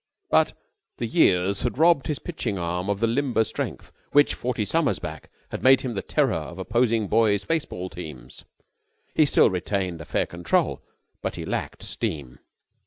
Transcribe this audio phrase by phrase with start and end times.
[0.31, 0.53] But
[0.97, 5.29] the years had robbed his pitching arm of the limber strength which, forty summers back,
[5.51, 8.43] had made him the terror of opposing boys' baseball teams.
[9.13, 10.81] He still retained a fair control
[11.21, 12.39] but he lacked steam.